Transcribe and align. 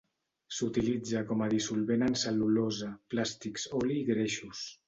S'utilitza 0.59 1.21
com 1.33 1.43
a 1.47 1.51
dissolvent 1.51 2.07
en 2.07 2.17
cel·lulosa, 2.23 2.91
plàstics, 3.15 3.71
oli 3.83 4.03
i 4.03 4.09
greixos. 4.13 4.69